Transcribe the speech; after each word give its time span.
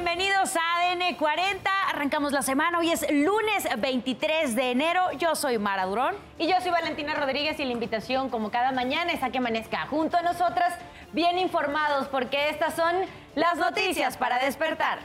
Bienvenidos 0.00 0.54
a 0.54 0.92
ADN 0.92 1.16
40. 1.16 1.70
Arrancamos 1.88 2.30
la 2.30 2.42
semana. 2.42 2.78
Hoy 2.78 2.92
es 2.92 3.04
lunes 3.10 3.66
23 3.78 4.54
de 4.54 4.70
enero. 4.70 5.10
Yo 5.18 5.34
soy 5.34 5.58
Mara 5.58 5.86
Durón. 5.86 6.14
Y 6.38 6.46
yo 6.46 6.54
soy 6.60 6.70
Valentina 6.70 7.14
Rodríguez 7.14 7.58
y 7.58 7.64
la 7.64 7.72
invitación, 7.72 8.28
como 8.28 8.52
cada 8.52 8.70
mañana, 8.70 9.10
es 9.10 9.24
a 9.24 9.30
que 9.30 9.38
amanezca 9.38 9.88
junto 9.88 10.16
a 10.16 10.22
nosotras, 10.22 10.72
bien 11.12 11.36
informados, 11.36 12.06
porque 12.06 12.48
estas 12.48 12.76
son 12.76 12.94
las 13.34 13.56
noticias 13.56 14.16
para 14.16 14.38
despertar. 14.38 15.00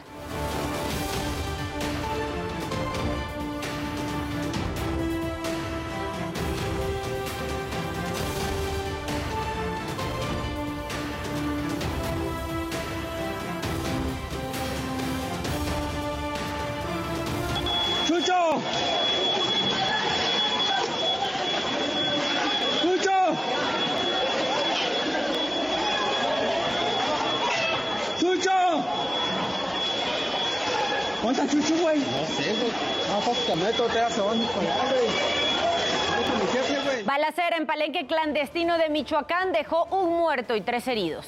Balacera 37.05 37.57
en 37.57 37.67
Palenque 37.67 38.07
clandestino 38.07 38.77
de 38.77 38.89
Michoacán 38.89 39.51
dejó 39.51 39.85
un 39.85 40.17
muerto 40.17 40.55
y 40.55 40.61
tres 40.61 40.87
heridos. 40.87 41.27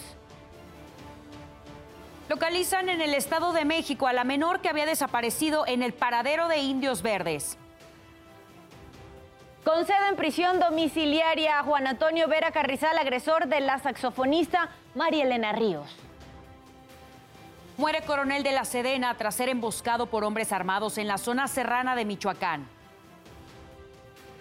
Localizan 2.27 2.89
en 2.89 3.01
el 3.01 3.13
Estado 3.13 3.53
de 3.53 3.65
México 3.65 4.07
a 4.07 4.13
la 4.13 4.23
menor 4.23 4.61
que 4.61 4.69
había 4.69 4.87
desaparecido 4.87 5.67
en 5.67 5.83
el 5.83 5.93
paradero 5.93 6.47
de 6.47 6.57
Indios 6.57 7.03
Verdes. 7.03 7.59
Concede 9.63 10.07
en 10.09 10.15
prisión 10.15 10.59
domiciliaria 10.59 11.59
a 11.59 11.63
Juan 11.63 11.85
Antonio 11.85 12.27
Vera 12.27 12.51
Carrizal, 12.51 12.97
agresor 12.97 13.47
de 13.47 13.59
la 13.59 13.77
saxofonista 13.77 14.69
María 14.95 15.25
Elena 15.25 15.51
Ríos. 15.51 15.95
Muere 17.77 18.03
coronel 18.03 18.41
de 18.43 18.53
la 18.53 18.63
Sedena 18.63 19.15
tras 19.15 19.35
ser 19.35 19.49
emboscado 19.49 20.05
por 20.05 20.23
hombres 20.23 20.53
armados 20.53 20.97
en 20.97 21.07
la 21.07 21.17
zona 21.17 21.49
serrana 21.49 21.93
de 21.95 22.05
Michoacán. 22.05 22.65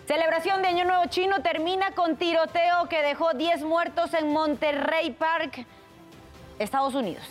Celebración 0.07 0.63
de 0.63 0.69
Año 0.69 0.85
Nuevo 0.85 1.07
Chino 1.07 1.43
termina 1.43 1.93
con 1.93 2.17
tiroteo 2.17 2.89
que 2.89 3.03
dejó 3.03 3.33
10 3.33 3.65
muertos 3.65 4.15
en 4.15 4.33
Monterrey 4.33 5.11
Park, 5.11 5.67
Estados 6.61 6.95
Unidos. 6.95 7.25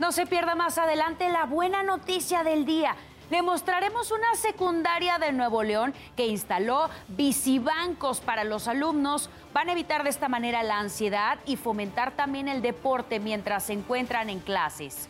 No 0.00 0.10
se 0.10 0.26
pierda 0.26 0.56
más 0.56 0.78
adelante 0.78 1.28
la 1.28 1.44
buena 1.44 1.84
noticia 1.84 2.42
del 2.42 2.64
día. 2.64 2.96
Le 3.30 3.42
mostraremos 3.42 4.10
una 4.10 4.34
secundaria 4.36 5.18
de 5.18 5.32
Nuevo 5.32 5.62
León 5.62 5.92
que 6.16 6.26
instaló 6.26 6.88
bicibancos 7.08 8.20
para 8.20 8.44
los 8.44 8.68
alumnos. 8.68 9.28
Van 9.52 9.68
a 9.68 9.72
evitar 9.72 10.02
de 10.02 10.10
esta 10.10 10.28
manera 10.28 10.62
la 10.62 10.78
ansiedad 10.78 11.38
y 11.44 11.56
fomentar 11.56 12.12
también 12.12 12.48
el 12.48 12.62
deporte 12.62 13.20
mientras 13.20 13.64
se 13.64 13.74
encuentran 13.74 14.30
en 14.30 14.40
clases. 14.40 15.08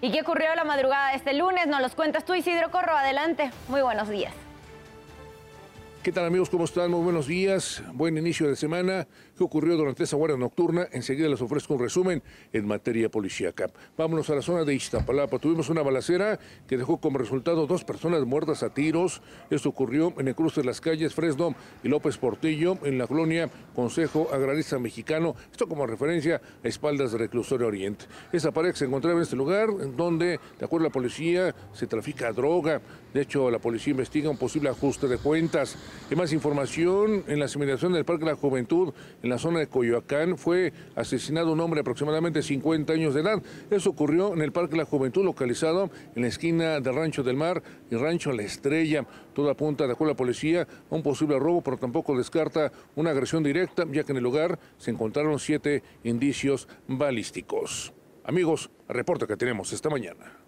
¿Y 0.00 0.12
qué 0.12 0.22
ocurrió 0.22 0.54
la 0.54 0.64
madrugada 0.64 1.10
de 1.10 1.16
este 1.16 1.34
lunes? 1.34 1.66
Nos 1.66 1.82
los 1.82 1.94
cuentas 1.94 2.24
tú, 2.24 2.34
Isidro 2.34 2.70
Corro. 2.70 2.96
Adelante. 2.96 3.50
Muy 3.68 3.82
buenos 3.82 4.08
días. 4.08 4.32
¿Qué 6.02 6.12
tal 6.12 6.24
amigos? 6.24 6.48
¿Cómo 6.48 6.64
están? 6.64 6.90
Muy 6.90 7.02
buenos 7.02 7.26
días. 7.26 7.82
Buen 7.92 8.16
inicio 8.16 8.48
de 8.48 8.56
semana. 8.56 9.06
¿Qué 9.36 9.44
ocurrió 9.44 9.76
durante 9.76 10.04
esa 10.04 10.16
guardia 10.16 10.38
nocturna? 10.38 10.88
Enseguida 10.92 11.28
les 11.28 11.42
ofrezco 11.42 11.74
un 11.74 11.80
resumen 11.80 12.22
en 12.54 12.66
materia 12.66 13.10
policíaca. 13.10 13.70
Vámonos 13.98 14.30
a 14.30 14.34
la 14.34 14.40
zona 14.40 14.64
de 14.64 14.74
Iztapalapa. 14.74 15.38
Tuvimos 15.38 15.68
una 15.68 15.82
balacera 15.82 16.40
que 16.66 16.78
dejó 16.78 17.02
como 17.02 17.18
resultado 17.18 17.66
dos 17.66 17.84
personas 17.84 18.24
muertas 18.24 18.62
a 18.62 18.72
tiros. 18.72 19.20
Esto 19.50 19.68
ocurrió 19.68 20.14
en 20.16 20.28
el 20.28 20.34
cruce 20.34 20.62
de 20.62 20.68
las 20.68 20.80
calles 20.80 21.14
Fresno 21.14 21.54
y 21.84 21.88
López 21.88 22.16
Portillo 22.16 22.78
en 22.82 22.96
la 22.96 23.06
colonia 23.06 23.50
Consejo 23.74 24.30
Agrarista 24.32 24.78
Mexicano. 24.78 25.36
Esto 25.52 25.68
como 25.68 25.86
referencia 25.86 26.40
a 26.64 26.68
espaldas 26.68 27.12
del 27.12 27.20
reclusorio 27.20 27.66
Oriente. 27.66 28.06
Esa 28.32 28.52
pareja 28.52 28.78
se 28.78 28.86
encontraba 28.86 29.18
en 29.18 29.24
este 29.24 29.36
lugar 29.36 29.68
donde, 29.94 30.40
de 30.58 30.64
acuerdo 30.64 30.86
a 30.86 30.88
la 30.88 30.94
policía, 30.94 31.54
se 31.74 31.86
trafica 31.86 32.32
droga. 32.32 32.80
De 33.12 33.20
hecho, 33.20 33.50
la 33.50 33.58
policía 33.58 33.90
investiga 33.90 34.30
un 34.30 34.38
posible 34.38 34.70
ajuste 34.70 35.06
de 35.06 35.18
cuentas. 35.18 35.76
Hay 36.10 36.16
más 36.16 36.32
información 36.32 37.24
en 37.28 37.38
la 37.38 37.44
asimilación 37.44 37.92
del 37.92 38.04
Parque 38.04 38.24
de 38.24 38.32
la 38.32 38.36
Juventud, 38.36 38.92
en 39.22 39.30
la 39.30 39.38
zona 39.38 39.60
de 39.60 39.68
Coyoacán, 39.68 40.36
fue 40.36 40.72
asesinado 40.96 41.52
un 41.52 41.60
hombre 41.60 41.78
de 41.78 41.82
aproximadamente 41.82 42.42
50 42.42 42.92
años 42.92 43.14
de 43.14 43.20
edad. 43.20 43.42
Eso 43.70 43.90
ocurrió 43.90 44.34
en 44.34 44.42
el 44.42 44.52
Parque 44.52 44.72
de 44.72 44.78
la 44.78 44.84
Juventud, 44.84 45.24
localizado 45.24 45.90
en 46.14 46.22
la 46.22 46.28
esquina 46.28 46.80
del 46.80 46.94
Rancho 46.94 47.22
del 47.22 47.36
Mar 47.36 47.62
y 47.90 47.96
Rancho 47.96 48.32
La 48.32 48.42
Estrella. 48.42 49.06
Todo 49.34 49.50
apunta, 49.50 49.86
de 49.86 49.92
acuerdo 49.92 50.10
a 50.10 50.14
la 50.14 50.18
policía, 50.18 50.66
a 50.90 50.94
un 50.94 51.02
posible 51.02 51.38
robo, 51.38 51.62
pero 51.62 51.76
tampoco 51.76 52.16
descarta 52.16 52.72
una 52.96 53.10
agresión 53.10 53.42
directa, 53.42 53.84
ya 53.90 54.04
que 54.04 54.12
en 54.12 54.18
el 54.18 54.24
lugar 54.24 54.58
se 54.78 54.90
encontraron 54.90 55.38
siete 55.38 55.82
indicios 56.02 56.68
balísticos. 56.88 57.92
Amigos, 58.24 58.70
reporte 58.88 59.26
que 59.26 59.36
tenemos 59.36 59.72
esta 59.72 59.88
mañana. 59.88 60.39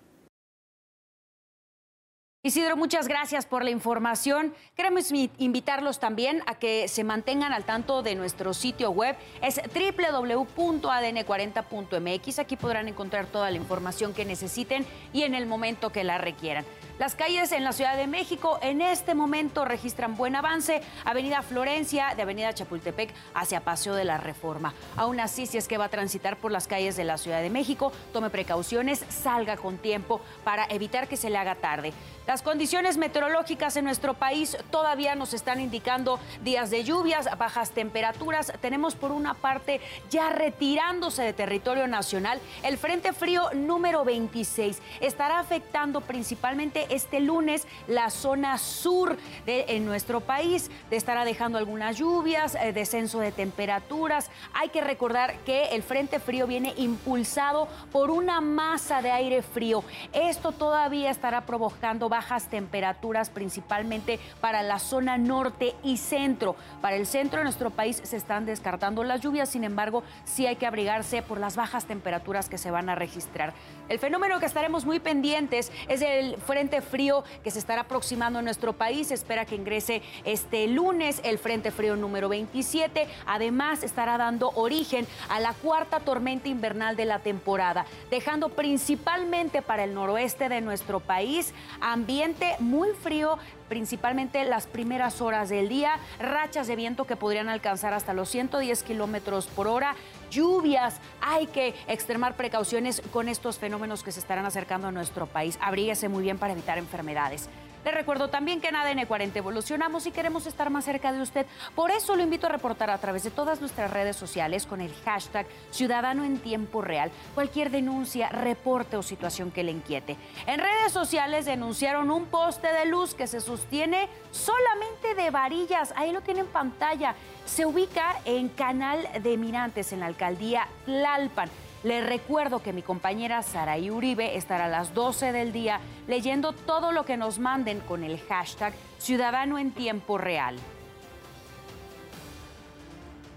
Isidro, 2.45 2.77
muchas 2.77 3.07
gracias 3.07 3.47
por 3.47 3.63
la 3.63 3.71
información. 3.71 4.53
Queremos 4.75 5.13
invitarlos 5.13 6.01
también 6.01 6.43
a 6.47 6.57
que 6.57 6.89
se 6.89 7.05
mantengan 7.05 7.53
al 7.53 7.65
tanto 7.65 8.03
de 8.03 8.17
nuestro 8.17 8.53
sitio 8.53 8.91
web. 8.91 9.15
Es 9.43 9.61
www.adn40.mx. 9.73 12.39
Aquí 12.41 12.57
podrán 12.57 12.89
encontrar 12.89 13.27
toda 13.27 13.49
la 13.49 13.59
información 13.59 14.13
que 14.13 14.25
necesiten 14.25 14.85
y 15.13 15.23
en 15.23 15.37
el 15.37 15.47
momento 15.47 15.93
que 15.93 16.03
la 16.03 16.19
requieran. 16.19 16.65
Las 17.03 17.17
calles 17.17 17.51
en 17.51 17.65
la 17.65 17.73
Ciudad 17.73 17.97
de 17.97 18.07
México 18.07 18.61
en 18.63 18.81
este 18.81 19.17
momento 19.17 19.65
registran 19.65 20.17
buen 20.17 20.37
avance. 20.37 20.83
Avenida 21.05 21.43
Florencia, 21.43 22.15
de 22.15 22.23
Avenida 22.23 22.55
Chapultepec 22.55 23.13
hacia 23.35 23.59
Paseo 23.59 23.97
de 23.97 24.05
la 24.05 24.19
Reforma. 24.19 24.73
Aún 24.97 25.19
así, 25.19 25.47
si 25.47 25.59
es 25.59 25.67
que 25.67 25.79
va 25.79 25.87
a 25.87 25.89
transitar 25.89 26.37
por 26.37 26.53
las 26.53 26.69
calles 26.69 26.95
de 26.95 27.03
la 27.03 27.19
Ciudad 27.19 27.43
de 27.43 27.51
México, 27.51 27.91
tome 28.13 28.31
precauciones, 28.31 29.05
salga 29.09 29.57
con 29.57 29.79
tiempo 29.79 30.21
para 30.45 30.65
evitar 30.67 31.09
que 31.09 31.17
se 31.17 31.29
le 31.29 31.39
haga 31.39 31.57
tarde. 31.57 31.93
Las 32.25 32.41
condiciones 32.41 32.99
meteorológicas 32.99 33.77
en 33.77 33.85
nuestro 33.85 34.15
país 34.15 34.57
todavía 34.71 35.17
nos 35.17 35.35
están 35.35 35.61
indicando 35.61 36.21
días 36.45 36.71
de 36.71 36.85
lluvias, 36.85 37.29
bajas 37.37 37.73
temperaturas. 37.73 38.53
Tenemos 38.61 38.95
por 38.95 39.11
una 39.11 39.35
parte 39.35 39.81
ya 40.09 40.31
retirándose 40.31 41.25
de 41.25 41.33
territorio 41.33 41.89
nacional 41.89 42.39
el 42.63 42.79
Frente 42.79 43.13
Frío 43.13 43.51
número 43.55 44.05
26. 44.05 44.81
Estará 45.01 45.41
afectando 45.41 46.01
principalmente 46.01 46.92
este 46.95 47.21
lunes 47.21 47.67
la 47.87 48.11
zona 48.11 48.59
sur 48.59 49.17
de 49.47 49.65
en 49.69 49.85
nuestro 49.85 50.21
país. 50.21 50.71
Te 50.91 50.97
estará 50.97 51.25
dejando 51.25 51.59
algunas 51.59 51.97
lluvias, 51.97 52.55
eh, 52.55 52.73
descenso 52.73 53.19
de 53.21 53.33
temperaturas. 53.33 54.31
Hay 54.55 54.69
que 54.69 54.81
recordar 54.81 55.39
que 55.41 55.67
el 55.75 55.83
Frente 55.83 56.21
Frío 56.21 56.47
viene 56.47 56.75
impulsado 56.77 57.69
por 57.91 58.11
una 58.11 58.41
masa 58.41 59.03
de 59.03 59.11
aire 59.11 59.43
frío. 59.43 59.85
Esto 60.13 60.53
todavía 60.53 61.11
estará 61.11 61.43
provocando 61.47 62.09
bajas 62.09 62.49
temperaturas 62.49 63.31
principalmente 63.31 64.19
para 64.41 64.63
la 64.63 64.79
zona 64.79 65.19
norte 65.19 65.75
y 65.83 65.97
centro. 65.97 66.57
Para 66.81 66.97
el 66.97 67.07
centro 67.07 67.39
de 67.39 67.45
nuestro 67.45 67.71
país 67.71 68.01
se 68.03 68.17
están 68.17 68.47
descartando 68.47 69.05
las 69.05 69.21
lluvias, 69.21 69.49
sin 69.49 69.65
embargo, 69.65 70.03
sí 70.25 70.47
hay 70.47 70.57
que 70.57 70.67
abrigarse 70.67 71.23
por 71.23 71.39
las 71.39 71.57
bajas 71.57 71.87
temperaturas 71.87 72.49
que 72.49 72.59
se 72.59 72.71
van 72.71 72.89
a 72.89 72.95
registrar. 72.95 73.55
El 73.93 73.99
fenómeno 73.99 74.41
que 74.41 74.47
estaremos 74.47 74.87
muy 74.87 75.01
pendientes 75.01 75.71
es 75.87 76.01
el 76.01 76.39
frente 76.39 76.81
frío 76.81 77.25
que 77.45 77.51
se 77.51 77.59
estará 77.59 77.83
aproximando 77.83 78.39
a 78.39 78.43
nuestro 78.43 78.73
país. 78.73 79.11
Espera 79.11 79.45
que 79.45 79.55
ingrese 79.55 80.01
este 80.25 80.67
lunes 80.67 81.21
el 81.25 81.39
frente 81.39 81.71
frío 81.71 81.95
número 81.95 82.31
27. 82.31 83.07
Además, 83.27 83.83
estará 83.83 84.17
dando 84.17 84.51
origen 84.55 85.07
a 85.29 85.41
la 85.41 85.53
cuarta 85.53 86.01
tormenta 86.01 86.49
invernal 86.49 86.97
de 86.97 87.05
la 87.05 87.19
temporada, 87.19 87.85
dejando 88.11 88.49
principalmente 88.49 89.61
para 89.61 89.85
el 89.85 89.93
noroeste 89.93 90.49
de 90.49 90.63
nuestro 90.63 91.01
país 91.01 91.53
ambiente 91.83 92.57
muy 92.61 92.93
frío, 92.95 93.39
principalmente 93.69 94.43
las 94.45 94.67
primeras 94.67 95.21
horas 95.21 95.51
del 95.51 95.69
día, 95.69 95.99
rachas 96.19 96.67
de 96.67 96.77
viento 96.77 97.05
que 97.05 97.17
podrían 97.17 97.51
alcanzar 97.51 97.93
hasta 97.93 98.15
los 98.15 98.31
110 98.31 98.83
kilómetros 98.85 99.49
por 99.49 99.69
hora, 99.69 99.97
lluvias. 100.33 100.97
Hay 101.21 101.47
que 101.47 101.75
extremar 101.87 102.37
precauciones 102.37 103.03
con 103.13 103.29
estos 103.29 103.59
fenómenos 103.59 104.03
que 104.03 104.11
se 104.11 104.21
estarán 104.21 104.47
acercando 104.47 104.89
a 104.89 104.93
nuestro 104.93 105.27
país. 105.27 105.59
Abríguese 105.61 106.09
muy 106.09 106.23
bien 106.23 106.39
para 106.39 106.53
evitar 106.53 106.79
enfermedades. 106.79 107.49
Le 107.85 107.91
recuerdo 107.91 108.29
también 108.29 108.61
que 108.61 108.69
en 108.69 108.77
ADN 108.77 109.07
40 109.07 109.39
evolucionamos 109.39 110.07
y 110.07 110.13
queremos 110.13 110.47
estar 110.47 110.71
más 110.71 110.85
cerca 110.85 111.13
de 111.13 111.21
usted. 111.21 111.47
Por 111.75 111.91
eso 111.91 112.15
lo 112.15 112.23
invito 112.23 112.47
a 112.47 112.51
reportar 112.51 112.91
a 112.91 112.99
través 112.99 113.25
de 113.25 113.31
todas 113.31 113.61
nuestras 113.61 113.91
redes 113.91 114.17
sociales 114.17 114.67
con 114.67 114.81
el 114.81 114.95
hashtag 115.05 115.47
Ciudadano 115.71 116.25
en 116.25 116.39
Tiempo 116.39 116.81
Real 116.81 117.11
cualquier 117.35 117.71
denuncia, 117.71 118.29
reporte 118.29 118.97
o 118.97 119.03
situación 119.03 119.51
que 119.51 119.65
le 119.65 119.73
inquiete. 119.73 120.17
En 120.47 120.61
redes 120.61 120.93
sociales 120.93 121.45
denunciaron 121.45 122.11
un 122.11 122.27
poste 122.27 122.69
de 122.73 122.87
luz 122.87 123.15
que 123.15 123.27
se 123.27 123.41
sostiene 123.41 124.09
solamente 124.31 125.15
de 125.15 125.31
varillas. 125.31 125.93
Ahí 125.97 126.13
lo 126.13 126.21
tiene 126.21 126.41
en 126.41 126.47
pantalla. 126.47 127.15
Se 127.47 127.67
ubica 127.67 128.17
en 128.25 128.49
Canal 128.49 129.09
de 129.23 129.37
Mirantes, 129.37 129.93
en 129.93 130.01
la 130.01 130.07
alcaldía 130.07 130.69
Tlalpan. 130.85 131.51
Les 131.85 132.07
recuerdo 132.07 132.63
que 132.63 132.73
mi 132.73 132.83
compañera 132.83 133.43
Saraí 133.43 133.91
Uribe 133.91 134.37
estará 134.37 134.67
a 134.67 134.69
las 134.69 134.95
12 134.95 135.33
del 135.33 135.53
día 135.53 135.81
leyendo 136.07 136.53
todo 136.53 136.93
lo 136.93 137.05
que 137.05 137.17
nos 137.17 137.41
manden 137.41 137.81
con 137.81 138.05
el 138.05 138.21
hashtag 138.21 138.73
Ciudadano 138.99 139.59
en 139.59 139.73
Tiempo 139.73 140.17
Real. 140.17 140.57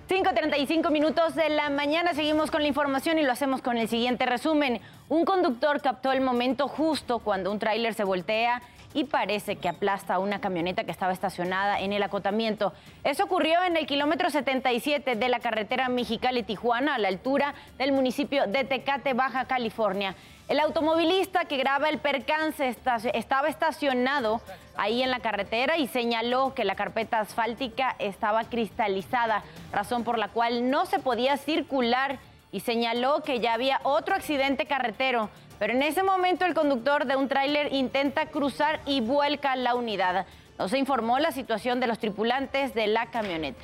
5.35 0.08 0.92
minutos 0.92 1.34
de 1.34 1.50
la 1.50 1.72
mañana 1.72 2.14
seguimos 2.14 2.52
con 2.52 2.62
la 2.62 2.68
información 2.68 3.18
y 3.18 3.24
lo 3.24 3.32
hacemos 3.32 3.64
con 3.64 3.78
el 3.78 3.90
siguiente 3.90 4.28
resumen. 4.28 4.80
Un 5.10 5.26
conductor 5.26 5.82
captó 5.82 6.12
el 6.12 6.22
momento 6.22 6.68
justo 6.68 7.18
cuando 7.18 7.52
un 7.52 7.58
tráiler 7.58 7.96
se 7.96 8.04
voltea 8.04 8.62
y 8.96 9.04
parece 9.04 9.58
que 9.58 9.70
aplasta 9.70 10.18
una 10.18 10.40
camioneta 10.40 10.86
que 10.86 10.92
estaba 10.92 11.14
estacionada 11.14 11.80
en 11.82 11.94
el 11.94 12.02
acotamiento. 12.02 12.74
Eso 13.04 13.26
ocurrió 13.26 13.62
en 13.62 13.76
el 13.76 13.86
kilómetro 13.86 14.30
77 14.30 15.16
de 15.16 15.30
la 15.30 15.40
carretera 15.40 15.90
Mexicali-Tijuana, 15.90 16.96
a 16.96 16.98
la 16.98 17.10
altura 17.10 17.54
del 17.78 17.92
municipio 17.92 18.48
de 18.48 18.64
Tecate, 18.64 19.14
Baja 19.14 19.46
California. 19.46 20.16
El 20.48 20.60
automovilista 20.60 21.46
que 21.46 21.58
graba 21.58 21.90
el 21.90 21.98
percance 21.98 22.74
estaba 23.14 23.50
estacionado 23.50 24.42
ahí 24.78 25.04
en 25.04 25.12
la 25.12 25.20
carretera 25.20 25.76
y 25.78 25.88
señaló 25.88 26.54
que 26.54 26.64
la 26.64 26.76
carpeta 26.76 27.20
asfáltica 27.20 27.96
estaba 28.00 28.46
cristalizada, 28.46 29.44
razón 29.74 30.06
por 30.06 30.18
la 30.18 30.30
cual 30.30 30.70
no 30.70 30.86
se 30.86 31.00
podía 31.00 31.36
circular 31.36 32.18
y 32.56 32.62
señaló 32.62 33.22
que 33.22 33.42
ya 33.42 33.54
había 33.54 33.82
otro 33.84 34.16
accidente 34.16 34.66
carretero. 34.66 35.30
Pero 35.60 35.74
en 35.74 35.84
ese 35.84 36.04
momento 36.04 36.46
el 36.46 36.54
conductor 36.54 37.06
de 37.06 37.18
un 37.18 37.28
tráiler 37.28 37.74
intenta 37.74 38.28
cruzar 38.28 38.80
y 38.86 39.02
vuelca 39.02 39.58
la 39.58 39.76
unidad. 39.76 40.26
No 40.58 40.70
se 40.70 40.78
informó 40.78 41.20
la 41.20 41.34
situación 41.34 41.82
de 41.82 41.88
los 41.88 42.00
tripulantes 42.00 42.74
de 42.74 42.88
la 42.88 43.08
camioneta. 43.08 43.60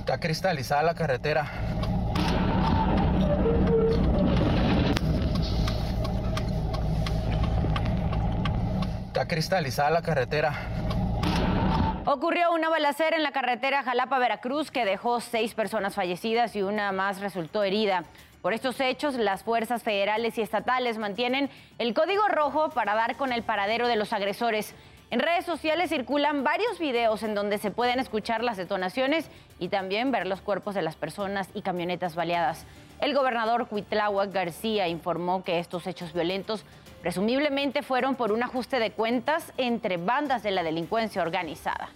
Está 0.00 0.18
cristalizada 0.18 0.82
la 0.82 0.94
carretera. 0.94 1.46
Está 9.06 9.28
cristalizada 9.28 9.90
la 9.90 10.02
carretera. 10.02 10.87
Ocurrió 12.18 12.50
una 12.50 12.68
balacera 12.68 13.16
en 13.16 13.22
la 13.22 13.30
carretera 13.30 13.84
Jalapa-Veracruz 13.84 14.72
que 14.72 14.84
dejó 14.84 15.20
seis 15.20 15.54
personas 15.54 15.94
fallecidas 15.94 16.56
y 16.56 16.62
una 16.62 16.90
más 16.90 17.20
resultó 17.20 17.62
herida. 17.62 18.02
Por 18.42 18.52
estos 18.54 18.80
hechos, 18.80 19.14
las 19.14 19.44
fuerzas 19.44 19.84
federales 19.84 20.36
y 20.36 20.40
estatales 20.40 20.98
mantienen 20.98 21.48
el 21.78 21.94
código 21.94 22.26
rojo 22.26 22.70
para 22.70 22.96
dar 22.96 23.14
con 23.14 23.32
el 23.32 23.44
paradero 23.44 23.86
de 23.86 23.94
los 23.94 24.12
agresores. 24.12 24.74
En 25.12 25.20
redes 25.20 25.44
sociales 25.44 25.90
circulan 25.90 26.42
varios 26.42 26.80
videos 26.80 27.22
en 27.22 27.36
donde 27.36 27.56
se 27.56 27.70
pueden 27.70 28.00
escuchar 28.00 28.42
las 28.42 28.56
detonaciones 28.56 29.30
y 29.60 29.68
también 29.68 30.10
ver 30.10 30.26
los 30.26 30.40
cuerpos 30.40 30.74
de 30.74 30.82
las 30.82 30.96
personas 30.96 31.48
y 31.54 31.62
camionetas 31.62 32.16
baleadas. 32.16 32.66
El 33.00 33.14
gobernador 33.14 33.68
Cuitláhuac 33.68 34.32
García 34.32 34.88
informó 34.88 35.44
que 35.44 35.60
estos 35.60 35.86
hechos 35.86 36.12
violentos 36.12 36.64
presumiblemente 37.00 37.84
fueron 37.84 38.16
por 38.16 38.32
un 38.32 38.42
ajuste 38.42 38.80
de 38.80 38.90
cuentas 38.90 39.52
entre 39.56 39.98
bandas 39.98 40.42
de 40.42 40.50
la 40.50 40.64
delincuencia 40.64 41.22
organizada. 41.22 41.90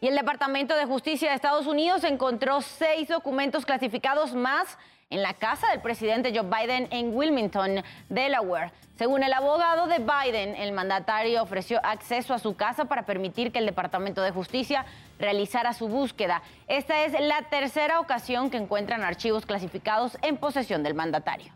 Y 0.00 0.06
el 0.06 0.14
Departamento 0.14 0.76
de 0.76 0.86
Justicia 0.86 1.30
de 1.30 1.34
Estados 1.34 1.66
Unidos 1.66 2.04
encontró 2.04 2.62
seis 2.62 3.08
documentos 3.08 3.66
clasificados 3.66 4.32
más 4.32 4.78
en 5.10 5.22
la 5.22 5.34
casa 5.34 5.66
del 5.70 5.80
presidente 5.80 6.32
Joe 6.32 6.48
Biden 6.48 6.86
en 6.92 7.16
Wilmington, 7.16 7.82
Delaware. 8.08 8.70
Según 8.96 9.24
el 9.24 9.32
abogado 9.32 9.88
de 9.88 9.98
Biden, 9.98 10.54
el 10.54 10.70
mandatario 10.70 11.42
ofreció 11.42 11.80
acceso 11.84 12.32
a 12.32 12.38
su 12.38 12.54
casa 12.54 12.84
para 12.84 13.06
permitir 13.06 13.50
que 13.50 13.58
el 13.58 13.66
Departamento 13.66 14.22
de 14.22 14.30
Justicia 14.30 14.86
realizara 15.18 15.72
su 15.72 15.88
búsqueda. 15.88 16.42
Esta 16.68 17.04
es 17.04 17.18
la 17.20 17.42
tercera 17.42 17.98
ocasión 17.98 18.50
que 18.50 18.56
encuentran 18.56 19.02
archivos 19.02 19.46
clasificados 19.46 20.16
en 20.22 20.36
posesión 20.36 20.84
del 20.84 20.94
mandatario. 20.94 21.52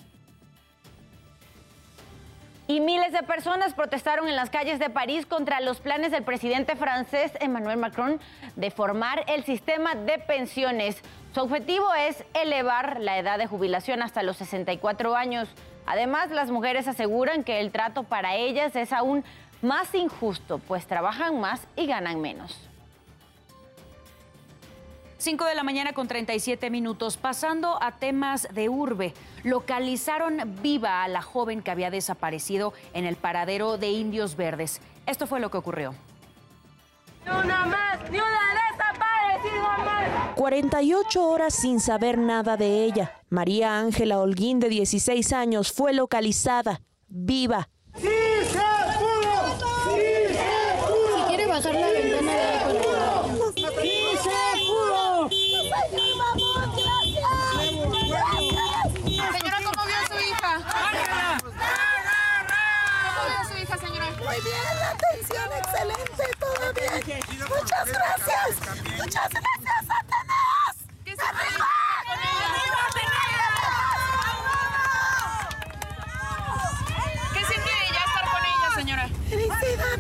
Y 2.72 2.80
miles 2.80 3.12
de 3.12 3.22
personas 3.22 3.74
protestaron 3.74 4.28
en 4.28 4.34
las 4.34 4.48
calles 4.48 4.78
de 4.78 4.88
París 4.88 5.26
contra 5.26 5.60
los 5.60 5.80
planes 5.80 6.10
del 6.10 6.22
presidente 6.22 6.74
francés 6.74 7.30
Emmanuel 7.38 7.76
Macron 7.76 8.18
de 8.56 8.70
formar 8.70 9.24
el 9.28 9.44
sistema 9.44 9.94
de 9.94 10.18
pensiones. 10.18 11.02
Su 11.34 11.42
objetivo 11.42 11.92
es 11.92 12.24
elevar 12.32 12.98
la 12.98 13.18
edad 13.18 13.36
de 13.36 13.46
jubilación 13.46 14.00
hasta 14.00 14.22
los 14.22 14.38
64 14.38 15.14
años. 15.14 15.50
Además, 15.84 16.30
las 16.30 16.50
mujeres 16.50 16.88
aseguran 16.88 17.44
que 17.44 17.60
el 17.60 17.72
trato 17.72 18.04
para 18.04 18.36
ellas 18.36 18.74
es 18.74 18.94
aún 18.94 19.22
más 19.60 19.94
injusto, 19.94 20.58
pues 20.58 20.86
trabajan 20.86 21.42
más 21.42 21.66
y 21.76 21.84
ganan 21.84 22.22
menos. 22.22 22.71
5 25.22 25.44
de 25.44 25.54
la 25.54 25.62
mañana 25.62 25.92
con 25.92 26.08
37 26.08 26.68
minutos. 26.68 27.16
Pasando 27.16 27.80
a 27.80 27.92
temas 27.92 28.48
de 28.52 28.68
urbe, 28.68 29.14
localizaron 29.44 30.56
viva 30.62 31.04
a 31.04 31.08
la 31.08 31.22
joven 31.22 31.62
que 31.62 31.70
había 31.70 31.92
desaparecido 31.92 32.72
en 32.92 33.04
el 33.06 33.14
paradero 33.14 33.78
de 33.78 33.90
Indios 33.90 34.34
Verdes. 34.34 34.80
Esto 35.06 35.28
fue 35.28 35.38
lo 35.38 35.48
que 35.48 35.58
ocurrió. 35.58 35.94
Ni 37.24 37.30
una 37.30 37.66
más, 37.66 38.10
ni 38.10 38.18
una 38.18 38.40
desaparecida 38.72 39.78
más. 39.84 40.34
48 40.34 41.24
horas 41.24 41.54
sin 41.54 41.78
saber 41.78 42.18
nada 42.18 42.56
de 42.56 42.82
ella. 42.84 43.12
María 43.30 43.78
Ángela 43.78 44.18
Holguín, 44.18 44.58
de 44.58 44.70
16 44.70 45.32
años, 45.34 45.72
fue 45.72 45.92
localizada, 45.92 46.80
viva. 47.06 47.68
¡Sí 47.94 48.08
se 48.08 48.58
pudo! 48.98 49.54
¡Sí 49.84 50.00
se 50.34 50.50
pudo! 50.84 51.16
Si 51.16 51.22
quiere 51.28 51.46
bajar 51.46 51.74
la 51.74 51.86
ventana 51.90 52.32
de 52.32 52.40
ahí, 52.40 52.58
por 52.64 52.82
favor. 52.82 53.54
¡Sí 53.54 53.92
se 54.16 54.30
pudo! 54.66 54.82
Señora, 59.32 59.58
¿cómo 59.64 59.80
vio 59.86 59.96
a 59.96 60.06
su 60.06 60.16
hija? 60.18 60.52
¿Cómo 63.04 63.20
vio 63.24 63.36
a 63.38 63.44
su 63.44 63.54
hija, 63.62 63.76
señora? 63.78 64.06
Muy 64.24 64.31
bien, 64.44 64.78
la 64.78 64.90
atención 64.90 65.48
excelente, 65.58 66.24
todo 66.38 66.72
bien. 66.74 67.20
Muchas 67.48 67.86
gracias. 67.88 68.56
Muchas 68.98 69.28
gracias, 69.30 69.86
Satanás. 69.86 70.76
¿Qué 71.04 71.10
se 71.10 71.16
puede 71.16 71.82
¿Qué 77.32 77.44
siente 77.46 77.70
ella 77.88 78.02
estar 78.06 78.24
con 78.30 78.42
ella, 78.44 78.68
señora? 78.74 79.08
Felicidad, 79.28 79.98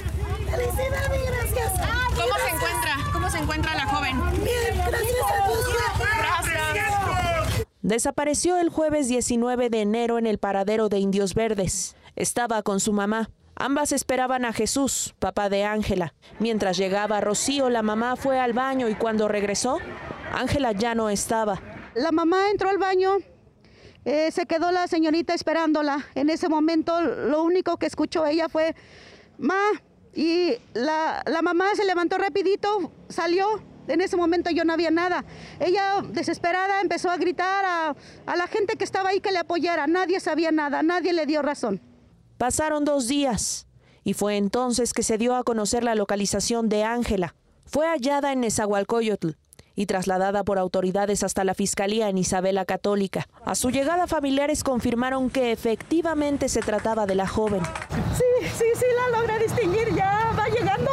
felicidad 0.50 1.14
y 1.14 1.26
gracias. 1.26 1.72
¿Cómo 2.14 2.34
se 2.38 2.50
encuentra? 2.54 2.96
¿Cómo 3.12 3.30
se 3.30 3.38
encuentra 3.38 3.74
la 3.74 3.86
joven? 3.86 4.20
Bien, 4.44 4.78
gracias 4.86 5.26
a 5.30 5.48
Dios. 5.48 5.66
Gracias. 6.18 7.66
Desapareció 7.82 8.58
el 8.58 8.68
jueves 8.68 9.08
19 9.08 9.68
de 9.68 9.80
enero 9.80 10.18
en 10.18 10.26
el 10.26 10.38
paradero 10.38 10.88
de 10.88 10.98
Indios 10.98 11.34
Verdes. 11.34 11.96
Estaba 12.16 12.62
con 12.62 12.80
su 12.80 12.92
mamá. 12.92 13.30
Ambas 13.64 13.92
esperaban 13.92 14.44
a 14.44 14.52
Jesús, 14.52 15.14
papá 15.20 15.48
de 15.48 15.62
Ángela. 15.62 16.14
Mientras 16.40 16.76
llegaba 16.76 17.20
Rocío, 17.20 17.70
la 17.70 17.82
mamá 17.82 18.16
fue 18.16 18.40
al 18.40 18.54
baño 18.54 18.88
y 18.88 18.96
cuando 18.96 19.28
regresó, 19.28 19.78
Ángela 20.32 20.72
ya 20.72 20.96
no 20.96 21.08
estaba. 21.08 21.62
La 21.94 22.10
mamá 22.10 22.50
entró 22.50 22.70
al 22.70 22.78
baño, 22.78 23.18
eh, 24.04 24.32
se 24.32 24.46
quedó 24.46 24.72
la 24.72 24.88
señorita 24.88 25.32
esperándola. 25.32 26.04
En 26.16 26.28
ese 26.28 26.48
momento 26.48 27.00
lo 27.02 27.44
único 27.44 27.76
que 27.76 27.86
escuchó 27.86 28.26
ella 28.26 28.48
fue, 28.48 28.74
ma, 29.38 29.60
y 30.12 30.54
la, 30.74 31.22
la 31.24 31.40
mamá 31.40 31.66
se 31.76 31.84
levantó 31.84 32.18
rapidito, 32.18 32.90
salió. 33.08 33.62
En 33.86 34.00
ese 34.00 34.16
momento 34.16 34.50
yo 34.50 34.64
no 34.64 34.72
había 34.72 34.90
nada. 34.90 35.24
Ella 35.60 36.02
desesperada 36.08 36.80
empezó 36.80 37.10
a 37.10 37.16
gritar 37.16 37.64
a, 37.64 37.94
a 38.26 38.36
la 38.36 38.48
gente 38.48 38.74
que 38.74 38.82
estaba 38.82 39.10
ahí 39.10 39.20
que 39.20 39.30
le 39.30 39.38
apoyara. 39.38 39.86
Nadie 39.86 40.18
sabía 40.18 40.50
nada, 40.50 40.82
nadie 40.82 41.12
le 41.12 41.26
dio 41.26 41.42
razón. 41.42 41.91
Pasaron 42.42 42.84
dos 42.84 43.06
días 43.06 43.68
y 44.02 44.14
fue 44.14 44.36
entonces 44.36 44.94
que 44.94 45.04
se 45.04 45.16
dio 45.16 45.36
a 45.36 45.44
conocer 45.44 45.84
la 45.84 45.94
localización 45.94 46.68
de 46.68 46.82
Ángela. 46.82 47.36
Fue 47.66 47.86
hallada 47.86 48.32
en 48.32 48.40
Nezahualcóyotl 48.40 49.36
y 49.76 49.86
trasladada 49.86 50.42
por 50.42 50.58
autoridades 50.58 51.22
hasta 51.22 51.44
la 51.44 51.54
Fiscalía 51.54 52.08
en 52.08 52.18
Isabela 52.18 52.64
Católica. 52.64 53.28
A 53.44 53.54
su 53.54 53.70
llegada, 53.70 54.08
familiares 54.08 54.64
confirmaron 54.64 55.30
que 55.30 55.52
efectivamente 55.52 56.48
se 56.48 56.62
trataba 56.62 57.06
de 57.06 57.14
la 57.14 57.28
joven. 57.28 57.62
Sí, 58.18 58.48
sí, 58.58 58.64
sí, 58.74 58.86
la 58.96 59.20
logré 59.20 59.38
distinguir. 59.38 59.94
Ya 59.94 60.34
va 60.36 60.48
llegando. 60.48 60.91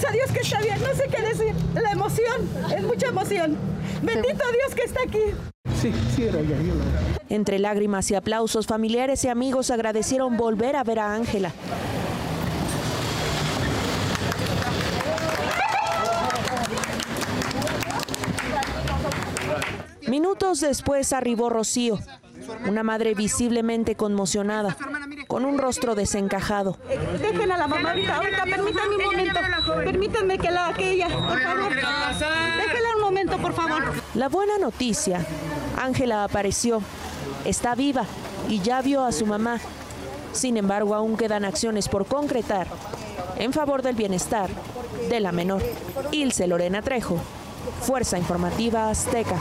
Gracias 0.00 0.12
a 0.12 0.12
Dios 0.14 0.32
que 0.32 0.40
está 0.40 0.60
bien. 0.60 0.80
No 0.80 0.94
sé 0.94 1.08
qué 1.10 1.22
decir. 1.22 1.54
La 1.74 1.92
emoción, 1.92 2.48
es 2.74 2.82
mucha 2.82 3.08
emoción. 3.08 3.56
Bendito 4.02 4.44
Dios 4.50 4.74
que 4.74 4.82
está 4.84 5.00
aquí. 5.02 5.18
Sí, 5.78 5.92
sí 6.16 6.24
era 6.24 6.40
ella. 6.40 6.56
Entre 7.28 7.58
lágrimas 7.58 8.10
y 8.10 8.14
aplausos, 8.14 8.66
familiares 8.66 9.24
y 9.24 9.28
amigos 9.28 9.70
agradecieron 9.70 10.38
volver 10.38 10.76
a 10.76 10.84
ver 10.84 11.00
a 11.00 11.14
Ángela. 11.14 11.52
Minutos 20.08 20.60
después 20.60 21.12
arribó 21.12 21.50
Rocío, 21.50 21.98
una 22.66 22.82
madre 22.82 23.14
visiblemente 23.14 23.96
conmocionada. 23.96 24.76
Con 25.28 25.44
un 25.44 25.58
rostro 25.58 25.94
desencajado. 25.94 26.76
Dejen 27.20 27.52
a 27.52 27.56
la 27.56 27.68
mamá 27.68 27.90
ahorita, 27.90 28.16
ahorita, 28.16 28.44
permítanme 28.44 28.96
un 28.96 29.04
momento. 29.04 29.38
Permítanme 29.66 30.38
que 30.38 30.50
la 30.50 30.72
que 30.74 30.92
ella, 30.92 31.08
por 31.08 31.40
favor. 31.40 31.74
Déjenla 31.74 32.88
un 32.96 33.02
momento, 33.02 33.38
por 33.38 33.52
favor. 33.52 33.82
La 34.14 34.28
buena 34.28 34.58
noticia, 34.58 35.24
Ángela 35.80 36.24
apareció, 36.24 36.82
está 37.44 37.74
viva 37.74 38.04
y 38.48 38.60
ya 38.60 38.82
vio 38.82 39.04
a 39.04 39.12
su 39.12 39.26
mamá. 39.26 39.60
Sin 40.32 40.56
embargo, 40.56 40.94
aún 40.94 41.16
quedan 41.16 41.44
acciones 41.44 41.88
por 41.88 42.06
concretar 42.06 42.66
en 43.36 43.52
favor 43.52 43.82
del 43.82 43.96
bienestar 43.96 44.50
de 45.08 45.20
la 45.20 45.32
menor. 45.32 45.62
Ilse 46.12 46.46
Lorena 46.46 46.82
Trejo, 46.82 47.18
Fuerza 47.82 48.18
Informativa 48.18 48.90
Azteca. 48.90 49.36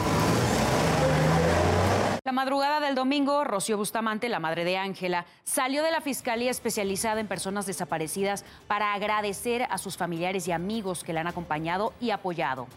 La 2.29 2.33
madrugada 2.33 2.79
del 2.79 2.93
domingo, 2.93 3.43
Rocío 3.43 3.75
Bustamante, 3.75 4.29
la 4.29 4.39
madre 4.39 4.63
de 4.63 4.77
Ángela, 4.77 5.25
salió 5.43 5.81
de 5.81 5.89
la 5.89 5.99
Fiscalía 5.99 6.51
Especializada 6.51 7.19
en 7.19 7.27
Personas 7.27 7.65
Desaparecidas 7.65 8.45
para 8.67 8.93
agradecer 8.93 9.63
a 9.63 9.79
sus 9.79 9.97
familiares 9.97 10.47
y 10.47 10.51
amigos 10.51 11.03
que 11.03 11.11
la 11.11 11.21
han 11.21 11.27
acompañado 11.27 11.91
y 11.99 12.11
apoyado. 12.11 12.67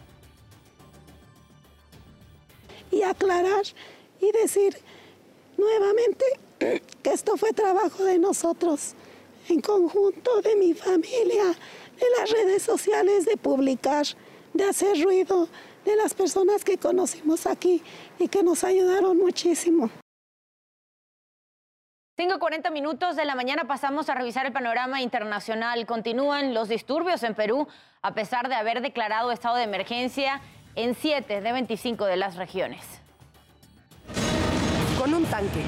Y 2.89 3.03
aclarar 3.03 3.61
y 4.19 4.31
decir 4.31 4.75
nuevamente 5.55 6.25
que 6.57 7.11
esto 7.11 7.37
fue 7.37 7.51
trabajo 7.51 8.05
de 8.05 8.17
nosotros, 8.17 8.95
en 9.49 9.61
conjunto 9.61 10.41
de 10.41 10.55
mi 10.55 10.73
familia, 10.73 11.45
de 11.99 12.05
las 12.17 12.31
redes 12.31 12.63
sociales, 12.63 13.27
de 13.27 13.37
publicar, 13.37 14.07
de 14.51 14.63
hacer 14.63 14.99
ruido, 14.99 15.47
de 15.85 15.95
las 15.95 16.13
personas 16.13 16.63
que 16.63 16.77
conocimos 16.77 17.45
aquí 17.45 17.81
y 18.19 18.27
que 18.27 18.43
nos 18.43 18.63
ayudaron 18.63 19.17
muchísimo. 19.17 19.89
5.40 22.15 22.71
minutos 22.71 23.15
de 23.15 23.25
la 23.25 23.33
mañana 23.33 23.63
pasamos 23.63 24.07
a 24.07 24.13
revisar 24.13 24.45
el 24.45 24.53
panorama 24.53 25.01
internacional. 25.01 25.87
Continúan 25.87 26.53
los 26.53 26.69
disturbios 26.69 27.23
en 27.23 27.33
Perú, 27.33 27.67
a 28.03 28.13
pesar 28.13 28.49
de 28.49 28.55
haber 28.55 28.81
declarado 28.81 29.31
estado 29.31 29.55
de 29.55 29.63
emergencia 29.63 30.39
en 30.75 30.93
7 30.93 31.41
de 31.41 31.51
25 31.51 32.05
de 32.05 32.17
las 32.17 32.35
regiones. 32.35 32.85
Con 34.99 35.13
un 35.15 35.25
tanque. 35.25 35.63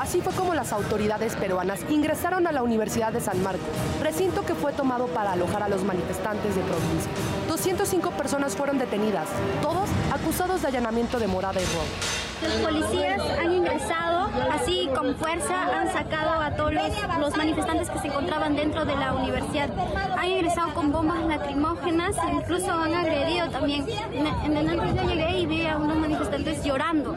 Así 0.00 0.20
fue 0.20 0.32
como 0.34 0.54
las 0.54 0.72
autoridades 0.72 1.34
peruanas 1.34 1.84
ingresaron 1.90 2.46
a 2.46 2.52
la 2.52 2.62
Universidad 2.62 3.12
de 3.12 3.20
San 3.20 3.42
Marcos, 3.42 3.66
recinto 4.02 4.46
que 4.46 4.54
fue 4.54 4.72
tomado 4.72 5.08
para 5.08 5.32
alojar 5.32 5.64
a 5.64 5.68
los 5.68 5.82
manifestantes 5.82 6.54
de 6.54 6.62
provincia. 6.62 7.10
205 7.48 8.10
personas 8.12 8.56
fueron 8.56 8.78
detenidas, 8.78 9.28
todos 9.62 9.88
acusados 10.12 10.62
de 10.62 10.68
allanamiento 10.68 11.18
de 11.18 11.26
morada 11.26 11.60
y 11.60 11.64
robo. 11.64 12.16
Los 12.42 12.52
policías 12.54 13.22
han 13.38 13.52
ingresado, 13.52 14.28
así 14.52 14.90
con 14.94 15.14
fuerza 15.16 15.80
han 15.80 15.90
sacado 15.92 16.40
a 16.40 16.50
todos 16.54 16.72
los, 16.74 17.36
manifestantes 17.36 17.88
que 17.88 17.98
se 18.00 18.08
encontraban 18.08 18.56
dentro 18.56 18.84
de 18.84 18.96
la 18.96 19.14
universidad. 19.14 19.70
Han 20.18 20.28
ingresado 20.28 20.74
con 20.74 20.92
bombas 20.92 21.24
lacrimógenas, 21.26 22.16
incluso 22.30 22.72
han 22.72 22.94
agredido 22.94 23.48
también. 23.48 23.86
En 24.44 24.56
el 24.56 24.96
yo 24.96 25.08
llegué 25.08 25.38
y 25.38 25.46
vi 25.46 25.66
a 25.66 25.76
unos 25.78 25.96
manifestantes 25.96 26.62
llorando. 26.64 27.14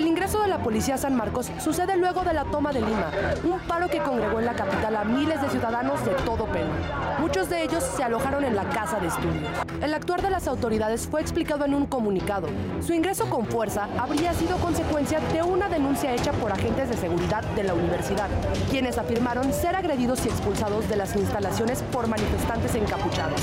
El 0.00 0.06
ingreso 0.06 0.40
de 0.40 0.48
la 0.48 0.62
policía 0.62 0.94
a 0.94 0.96
San 0.96 1.14
Marcos 1.14 1.50
sucede 1.62 1.94
luego 1.98 2.22
de 2.22 2.32
la 2.32 2.46
toma 2.46 2.72
de 2.72 2.80
Lima, 2.80 3.10
un 3.44 3.60
paro 3.60 3.86
que 3.86 3.98
congregó 3.98 4.40
en 4.40 4.46
la 4.46 4.54
capital 4.54 4.96
a 4.96 5.04
miles 5.04 5.42
de 5.42 5.50
ciudadanos 5.50 6.02
de 6.06 6.12
todo 6.24 6.46
Perú. 6.46 6.70
Muchos 7.18 7.50
de 7.50 7.62
ellos 7.64 7.84
se 7.84 8.02
alojaron 8.02 8.42
en 8.44 8.56
la 8.56 8.64
casa 8.70 8.98
de 8.98 9.08
estudios. 9.08 9.52
El 9.82 9.92
actuar 9.92 10.22
de 10.22 10.30
las 10.30 10.48
autoridades 10.48 11.06
fue 11.06 11.20
explicado 11.20 11.66
en 11.66 11.74
un 11.74 11.84
comunicado. 11.84 12.48
Su 12.80 12.94
ingreso 12.94 13.28
con 13.28 13.44
fuerza 13.44 13.88
habría 13.98 14.32
sido 14.32 14.56
consecuencia 14.56 15.20
de 15.34 15.42
una 15.42 15.68
denuncia 15.68 16.14
hecha 16.14 16.32
por 16.32 16.50
agentes 16.50 16.88
de 16.88 16.96
seguridad 16.96 17.42
de 17.54 17.64
la 17.64 17.74
universidad, 17.74 18.30
quienes 18.70 18.96
afirmaron 18.96 19.52
ser 19.52 19.76
agredidos 19.76 20.24
y 20.24 20.30
expulsados 20.30 20.88
de 20.88 20.96
las 20.96 21.14
instalaciones 21.14 21.82
por 21.92 22.06
manifestantes 22.06 22.74
encapuchados. 22.74 23.38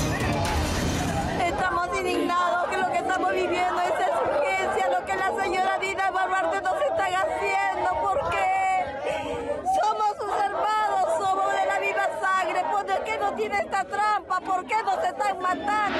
Estamos 1.40 1.86
indignados 1.96 2.68
que 2.68 2.78
lo 2.78 2.90
que 2.90 2.98
estamos 2.98 3.30
viviendo 3.30 3.80
es 3.80 3.92
urgencia, 4.18 4.88
lo 4.98 5.06
que 5.06 5.14
la 5.14 5.42
señora 5.42 5.78
Dina 5.78 6.10
Barbarte 6.10 6.60
nos 6.60 6.80
están 6.80 7.12
haciendo, 7.14 7.90
porque 8.02 9.04
somos 9.80 10.16
sus 10.18 10.44
hermanos, 10.44 11.04
somos 11.18 11.52
de 11.52 11.66
la 11.66 11.78
viva 11.80 12.08
sangre, 12.20 12.62
¿por 12.70 12.84
esta 13.46 13.84
trampa? 13.84 14.40
¿Por 14.40 14.66
qué 14.66 14.74
nos 14.84 15.04
están 15.04 15.40
matando? 15.40 15.98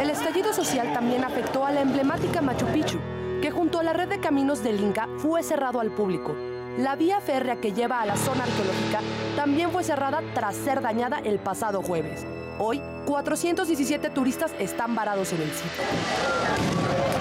El 0.00 0.10
estallido 0.10 0.52
social 0.52 0.92
también 0.92 1.24
afectó 1.24 1.64
a 1.64 1.72
la 1.72 1.80
emblemática 1.80 2.40
Machu 2.40 2.66
Picchu, 2.66 2.98
que 3.42 3.50
junto 3.50 3.80
a 3.80 3.82
la 3.82 3.92
red 3.92 4.08
de 4.08 4.20
caminos 4.20 4.62
del 4.62 4.80
Inca 4.80 5.08
fue 5.18 5.42
cerrado 5.42 5.80
al 5.80 5.90
público. 5.90 6.34
La 6.78 6.96
vía 6.96 7.20
férrea 7.20 7.60
que 7.60 7.72
lleva 7.72 8.00
a 8.00 8.06
la 8.06 8.16
zona 8.16 8.44
arqueológica 8.44 9.00
también 9.36 9.70
fue 9.70 9.84
cerrada 9.84 10.22
tras 10.34 10.56
ser 10.56 10.80
dañada 10.80 11.20
el 11.20 11.38
pasado 11.38 11.82
jueves. 11.82 12.26
Hoy, 12.58 12.80
417 13.06 14.10
turistas 14.10 14.52
están 14.58 14.94
varados 14.94 15.32
en 15.32 15.42
el 15.42 15.50
sitio. 15.50 17.13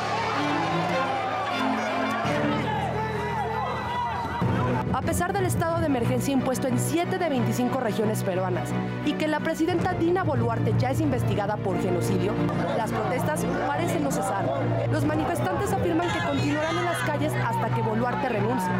Pesar 5.03 5.33
del 5.33 5.45
estado 5.45 5.79
de 5.79 5.87
emergencia 5.87 6.33
impuesto 6.33 6.67
en 6.67 6.79
7 6.79 7.17
de 7.17 7.29
25 7.29 7.79
regiones 7.79 8.23
peruanas 8.23 8.69
y 9.05 9.13
que 9.13 9.27
la 9.27 9.39
presidenta 9.41 9.93
Dina 9.93 10.23
Boluarte 10.23 10.73
ya 10.79 10.91
es 10.91 11.01
investigada 11.01 11.57
por 11.57 11.79
genocidio, 11.81 12.33
las 12.77 12.91
protestas 12.91 13.45
parecen 13.67 14.03
no 14.03 14.11
cesar. 14.11 14.45
Los 14.91 15.03
manifestantes 15.05 15.73
afirman 15.73 16.07
que 16.09 16.19
continuarán 16.19 16.77
en 16.77 16.85
las 16.85 16.97
calles 16.99 17.33
hasta 17.33 17.75
que 17.75 17.81
Boluarte 17.81 18.29
renuncie, 18.29 18.71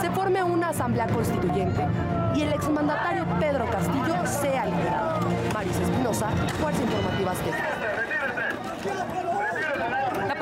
se 0.00 0.10
forme 0.10 0.42
una 0.42 0.70
asamblea 0.70 1.06
constituyente 1.08 1.86
y 2.34 2.42
el 2.42 2.52
exmandatario 2.52 3.26
Pedro 3.38 3.66
Castillo 3.70 4.26
sea 4.26 4.66
liberado. 4.66 5.28
Maris 5.52 5.76
Espinosa, 5.76 6.28
Fuerza 6.60 6.82
Informativa 6.82 7.32
Azteca. 7.32 7.75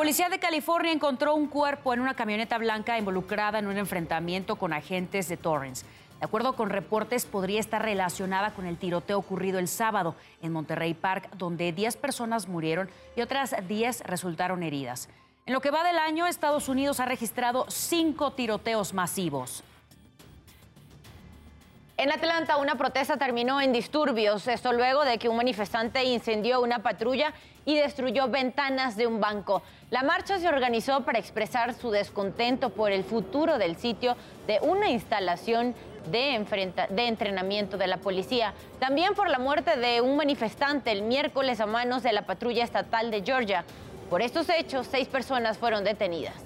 Policía 0.05 0.29
de 0.29 0.39
California 0.39 0.93
encontró 0.93 1.35
un 1.35 1.47
cuerpo 1.47 1.95
en 1.95 2.01
una 2.01 2.13
camioneta 2.13 2.59
blanca 2.59 2.99
involucrada 2.99 3.59
en 3.59 3.67
un 3.67 3.79
enfrentamiento 3.79 4.57
con 4.57 4.75
agentes 4.75 5.29
de 5.29 5.39
Torrance. 5.39 5.87
De 6.21 6.27
acuerdo 6.27 6.53
con 6.53 6.69
reportes, 6.69 7.25
podría 7.25 7.59
estar 7.59 7.81
relacionada 7.81 8.53
con 8.53 8.67
el 8.67 8.77
tiroteo 8.77 9.17
ocurrido 9.17 9.59
el 9.59 9.67
sábado 9.67 10.15
en 10.43 10.53
Monterrey 10.53 10.93
Park, 10.93 11.31
donde 11.39 11.73
10 11.73 11.97
personas 11.97 12.49
murieron 12.49 12.91
y 13.17 13.23
otras 13.23 13.57
10 13.67 14.03
resultaron 14.03 14.63
heridas. 14.63 15.09
En 15.47 15.55
lo 15.55 15.63
que 15.63 15.71
va 15.71 15.83
del 15.83 15.97
año, 15.97 16.27
Estados 16.27 16.69
Unidos 16.69 17.01
ha 17.01 17.07
registrado 17.07 17.65
cinco 17.71 18.33
tiroteos 18.33 18.93
masivos. 18.93 19.65
En 21.97 22.11
Atlanta, 22.11 22.57
una 22.57 22.75
protesta 22.75 23.17
terminó 23.17 23.61
en 23.61 23.73
disturbios, 23.73 24.49
esto 24.49 24.73
luego 24.73 25.05
de 25.05 25.17
que 25.17 25.29
un 25.29 25.37
manifestante 25.37 26.03
incendió 26.03 26.61
una 26.61 26.81
patrulla 26.81 27.33
y 27.65 27.77
destruyó 27.77 28.27
ventanas 28.27 28.97
de 28.97 29.07
un 29.07 29.21
banco. 29.21 29.63
La 29.91 30.03
marcha 30.03 30.41
se 30.41 30.49
organizó 30.49 31.03
para 31.05 31.21
expresar 31.21 31.73
su 31.73 31.93
descontento 31.93 32.71
por 32.71 32.91
el 32.91 33.05
futuro 33.05 33.59
del 33.59 33.77
sitio 33.77 34.17
de 34.49 34.59
una 34.61 34.91
instalación 34.91 35.77
de, 36.11 36.35
entrenamiento 36.97 37.79
de 37.79 37.87
la 37.87 37.99
policía. 37.99 38.55
También 38.81 39.15
por 39.15 39.31
la 39.31 39.39
muerte 39.39 39.77
de 39.77 40.01
un 40.01 40.17
manifestante 40.17 40.91
el 40.91 41.03
miércoles 41.03 41.61
a 41.61 41.67
manos 41.67 42.03
de 42.03 42.13
la 42.13 42.23
patrulla 42.23 42.65
estatal 42.65 43.13
de 43.13 43.23
Georgia. 43.23 43.65
Por 44.11 44.21
estos 44.21 44.49
hechos, 44.49 44.89
seis 44.91 45.07
personas 45.07 45.59
fueron 45.59 45.85
detenidas. 45.85 46.44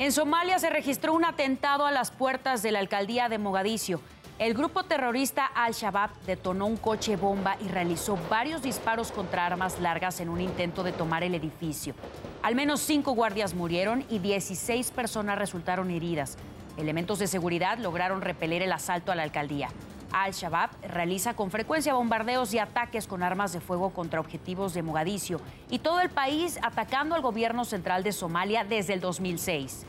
En 0.00 0.10
Somalia 0.10 0.58
se 0.58 0.70
registró 0.70 1.12
un 1.12 1.24
atentado 1.24 1.86
a 1.86 1.92
las 1.92 2.10
puertas 2.10 2.62
de 2.62 2.72
la 2.72 2.80
alcaldía 2.80 3.28
de 3.28 3.38
Mogadiscio. 3.38 4.00
El 4.40 4.52
grupo 4.52 4.82
terrorista 4.82 5.46
Al-Shabaab 5.46 6.10
detonó 6.26 6.66
un 6.66 6.76
coche 6.76 7.14
bomba 7.14 7.56
y 7.64 7.68
realizó 7.68 8.18
varios 8.28 8.60
disparos 8.60 9.12
contra 9.12 9.46
armas 9.46 9.78
largas 9.78 10.18
en 10.18 10.30
un 10.30 10.40
intento 10.40 10.82
de 10.82 10.90
tomar 10.90 11.22
el 11.22 11.36
edificio. 11.36 11.94
Al 12.42 12.56
menos 12.56 12.80
cinco 12.80 13.12
guardias 13.12 13.54
murieron 13.54 14.04
y 14.10 14.18
16 14.18 14.90
personas 14.90 15.38
resultaron 15.38 15.92
heridas. 15.92 16.38
Elementos 16.76 17.20
de 17.20 17.28
seguridad 17.28 17.78
lograron 17.78 18.20
repeler 18.20 18.62
el 18.62 18.72
asalto 18.72 19.12
a 19.12 19.14
la 19.14 19.22
alcaldía. 19.22 19.68
Al-Shabaab 20.14 20.70
realiza 20.88 21.34
con 21.34 21.50
frecuencia 21.50 21.94
bombardeos 21.94 22.54
y 22.54 22.60
ataques 22.60 23.08
con 23.08 23.22
armas 23.22 23.52
de 23.52 23.60
fuego 23.60 23.90
contra 23.90 24.20
objetivos 24.20 24.72
de 24.72 24.82
Mogadiscio 24.82 25.40
y 25.68 25.80
todo 25.80 26.00
el 26.00 26.08
país 26.08 26.58
atacando 26.62 27.16
al 27.16 27.22
gobierno 27.22 27.64
central 27.64 28.04
de 28.04 28.12
Somalia 28.12 28.62
desde 28.64 28.94
el 28.94 29.00
2006. 29.00 29.86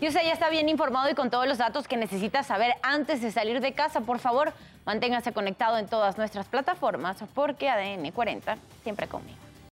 Y 0.00 0.08
usted 0.08 0.22
ya 0.24 0.32
está 0.32 0.50
bien 0.50 0.68
informado 0.68 1.08
y 1.08 1.14
con 1.14 1.30
todos 1.30 1.46
los 1.46 1.58
datos 1.58 1.86
que 1.88 1.96
necesita 1.96 2.42
saber 2.42 2.74
antes 2.82 3.22
de 3.22 3.30
salir 3.30 3.60
de 3.60 3.72
casa. 3.72 4.00
Por 4.00 4.18
favor, 4.18 4.52
manténgase 4.84 5.32
conectado 5.32 5.78
en 5.78 5.86
todas 5.86 6.18
nuestras 6.18 6.46
plataformas 6.46 7.16
porque 7.34 7.70
ADN 7.70 8.10
40 8.10 8.58
siempre 8.82 9.06
conmigo. 9.06 9.45